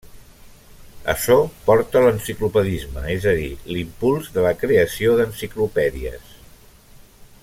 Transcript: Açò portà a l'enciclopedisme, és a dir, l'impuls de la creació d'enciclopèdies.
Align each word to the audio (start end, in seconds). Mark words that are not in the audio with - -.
Açò 1.11 1.35
portà 1.67 1.99
a 2.01 2.03
l'enciclopedisme, 2.05 3.03
és 3.17 3.29
a 3.33 3.35
dir, 3.41 3.51
l'impuls 3.75 4.31
de 4.39 4.47
la 4.49 4.57
creació 4.65 5.15
d'enciclopèdies. 5.21 6.35